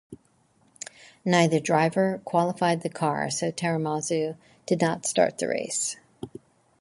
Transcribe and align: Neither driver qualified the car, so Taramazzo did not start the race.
Neither 1.23 1.59
driver 1.59 2.23
qualified 2.25 2.81
the 2.81 2.89
car, 2.89 3.29
so 3.29 3.51
Taramazzo 3.51 4.35
did 4.65 4.81
not 4.81 5.05
start 5.05 5.37
the 5.37 5.47
race. 5.49 5.95